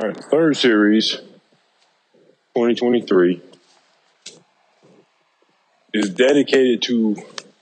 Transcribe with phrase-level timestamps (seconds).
[0.00, 1.10] All right, third series,
[2.54, 3.42] 2023,
[5.92, 7.16] is dedicated to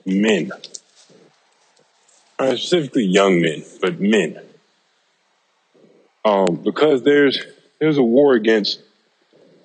[0.07, 0.53] men.
[2.39, 4.39] Right, specifically young men, but men.
[6.25, 7.43] Um, because there's
[7.81, 8.83] there's a war against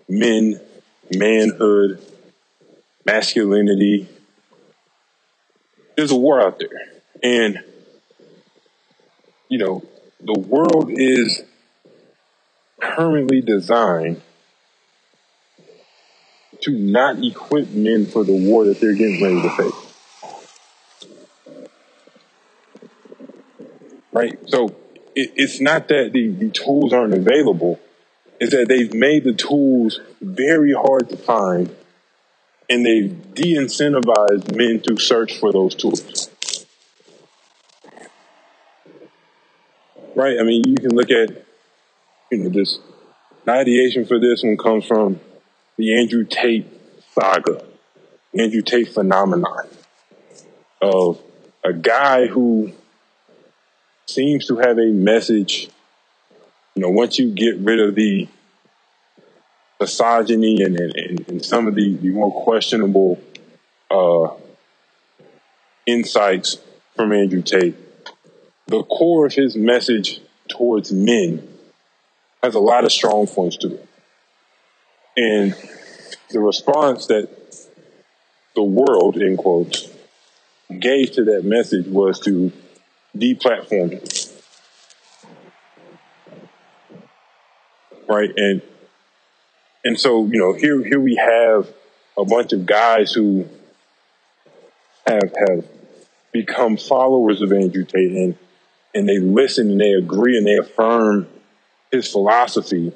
[0.10, 0.60] men,
[1.16, 2.04] manhood,
[3.06, 4.08] masculinity.
[5.96, 6.70] There's a war out there.
[7.22, 7.64] And,
[9.48, 9.84] you know,
[10.22, 11.44] the world is
[12.84, 14.22] currently designed
[16.62, 19.94] to not equip men for the war that they're getting ready to face.
[24.12, 24.38] Right?
[24.48, 24.68] So
[25.16, 27.80] it, it's not that the, the tools aren't available,
[28.40, 31.76] it's that they've made the tools very hard to find
[32.70, 36.30] and they've de incentivized men to search for those tools.
[40.16, 40.40] Right?
[40.40, 41.46] I mean, you can look at
[42.34, 42.80] you know, this
[43.48, 45.20] ideation for this one comes from
[45.78, 46.68] the Andrew Tate
[47.14, 47.64] saga,
[48.38, 49.68] Andrew Tate phenomenon
[50.82, 51.22] of
[51.64, 52.72] a guy who
[54.08, 55.70] seems to have a message.
[56.76, 58.28] You know, once you get rid of the
[59.80, 63.22] misogyny and, and, and some of the, the more questionable
[63.92, 64.30] uh,
[65.86, 66.58] insights
[66.96, 67.76] from Andrew Tate,
[68.68, 71.53] the core of his message towards men
[72.44, 73.88] has a lot of strong points to it.
[75.16, 75.56] And
[76.30, 77.30] the response that
[78.56, 79.90] the world, in quotes,
[80.80, 82.52] gave to that message was to
[83.16, 84.30] deplatform it.
[88.08, 88.32] Right?
[88.36, 88.62] And
[89.86, 91.68] and so, you know, here here we have
[92.18, 93.48] a bunch of guys who
[95.08, 95.66] have have
[96.32, 98.38] become followers of Andrew Tate and
[98.94, 101.28] and they listen and they agree and they affirm
[101.94, 102.92] his philosophy.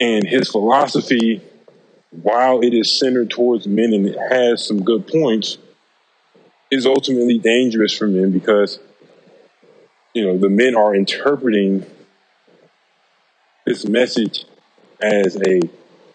[0.00, 1.42] And his philosophy,
[2.10, 5.58] while it is centered towards men and it has some good points,
[6.70, 8.80] is ultimately dangerous for men because,
[10.14, 11.86] you know, the men are interpreting
[13.66, 14.46] this message
[15.00, 15.60] as a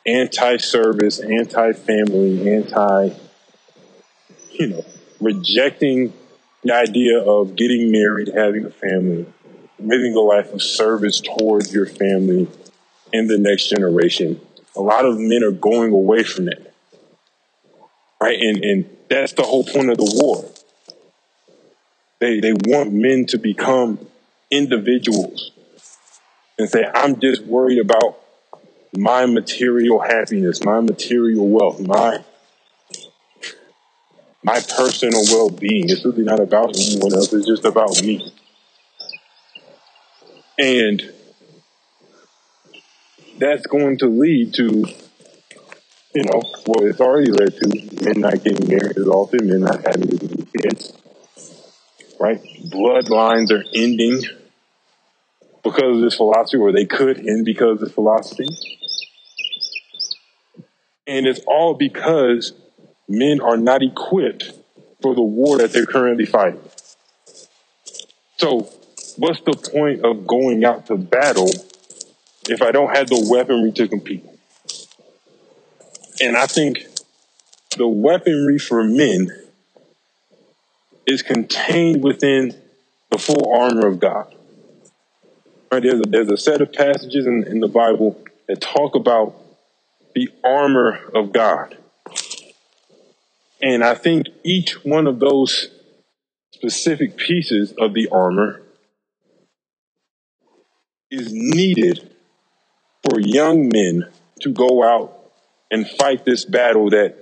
[0.05, 3.09] anti-service, anti-family, anti,
[4.51, 4.85] you know,
[5.21, 6.11] rejecting
[6.63, 9.25] the idea of getting married, having a family,
[9.79, 12.47] living a life of service towards your family
[13.13, 14.39] and the next generation.
[14.75, 16.73] A lot of men are going away from that.
[18.21, 18.39] Right?
[18.39, 20.49] And and that's the whole point of the war.
[22.19, 23.99] They they want men to become
[24.49, 25.51] individuals
[26.57, 28.19] and say, I'm just worried about
[28.95, 32.23] my material happiness, my material wealth, my
[34.43, 35.89] my personal well being.
[35.89, 38.31] It's really not about anyone else, it's just about me.
[40.57, 41.13] And
[43.37, 44.85] that's going to lead to,
[46.15, 49.85] you know, what it's already led to men not getting married as often, men not
[49.85, 50.93] having kids,
[52.19, 52.41] right?
[52.65, 54.23] Bloodlines are ending
[55.63, 58.47] because of this philosophy, or they could end because of this philosophy.
[61.05, 62.53] And it's all because
[63.07, 64.51] men are not equipped
[65.01, 66.61] for the war that they're currently fighting.
[68.37, 68.69] So
[69.17, 71.49] what's the point of going out to battle
[72.47, 74.25] if I don't have the weaponry to compete?
[76.21, 76.85] And I think
[77.77, 79.31] the weaponry for men
[81.05, 82.55] is contained within
[83.11, 84.33] the full armor of God.
[85.71, 85.83] Right?
[85.83, 89.35] There's a, there's a set of passages in, in the Bible that talk about
[90.15, 91.77] the armor of God.
[93.61, 95.69] And I think each one of those
[96.53, 98.61] specific pieces of the armor
[101.09, 102.13] is needed
[103.03, 104.07] for young men
[104.41, 105.13] to go out
[105.71, 107.15] and fight this battle that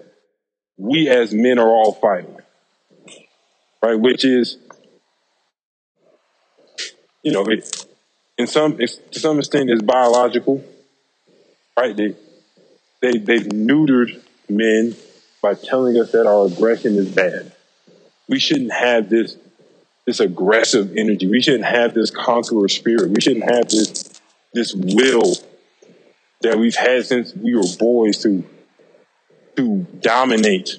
[0.78, 2.38] we as men are all fighting.
[3.82, 4.00] Right?
[4.00, 4.58] Which is,
[7.24, 7.86] you know, it,
[8.38, 10.64] in some, to some extent is biological.
[11.78, 11.96] Right?
[11.96, 12.16] They,
[13.02, 14.96] they, they've neutered men
[15.42, 17.52] by telling us that our aggression is bad.
[18.28, 19.38] We shouldn't have this
[20.06, 21.28] this aggressive energy.
[21.28, 23.10] We shouldn't have this conqueror spirit.
[23.10, 24.22] We shouldn't have this
[24.54, 25.36] this will
[26.42, 28.44] that we've had since we were boys to
[29.58, 30.78] to dominate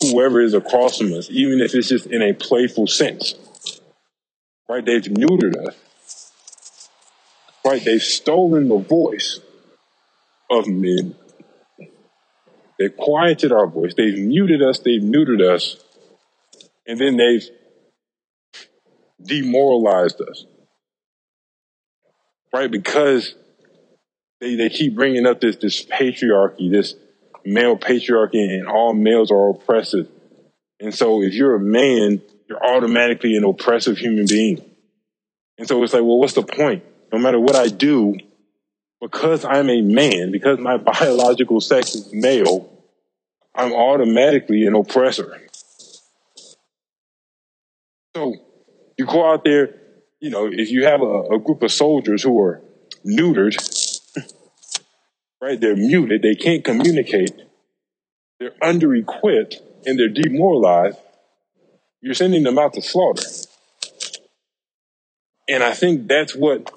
[0.00, 3.34] whoever is across from us, even if it's just in a playful sense.
[4.68, 4.84] Right?
[4.84, 5.76] They've neutered us.
[7.64, 7.84] Right?
[7.84, 9.40] They've stolen the voice
[10.50, 11.14] of men.
[12.78, 13.94] They've quieted our voice.
[13.94, 14.80] They've muted us.
[14.80, 15.76] They've neutered us
[16.86, 17.48] and then they've
[19.22, 20.46] demoralized us.
[22.52, 22.70] right?
[22.70, 23.34] Because
[24.40, 26.94] they, they keep bringing up this, this patriarchy, this
[27.44, 30.08] male patriarchy, and all males are oppressive.
[30.80, 34.64] And so if you're a man, you're automatically an oppressive human being.
[35.58, 36.84] And so it's like, well, what's the point?
[37.12, 38.16] No matter what I do,
[39.00, 42.68] because I'm a man, because my biological sex is male,
[43.54, 45.40] I'm automatically an oppressor.
[48.14, 48.34] So
[48.98, 49.74] you go out there,
[50.20, 52.62] you know, if you have a, a group of soldiers who are
[53.06, 53.56] neutered,
[55.40, 57.32] right, they're muted, they can't communicate,
[58.38, 60.98] they're under equipped, and they're demoralized,
[62.02, 63.22] you're sending them out to slaughter.
[65.48, 66.70] And I think that's what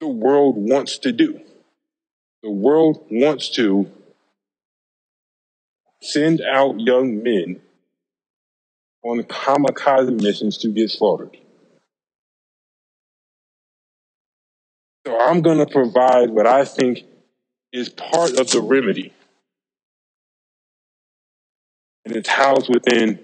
[0.00, 1.40] the world wants to do.
[2.42, 3.90] The world wants to
[6.00, 7.60] send out young men
[9.04, 11.36] on kamikaze missions to get slaughtered.
[15.06, 17.04] So I'm going to provide what I think
[17.72, 19.12] is part of the remedy.
[22.06, 23.18] And it's housed within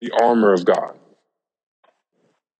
[0.00, 0.98] the armor of God.